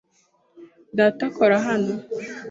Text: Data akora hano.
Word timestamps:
Data 0.97 1.21
akora 1.29 1.55
hano. 1.67 1.93